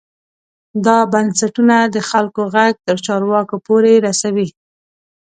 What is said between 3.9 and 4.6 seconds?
رسوي.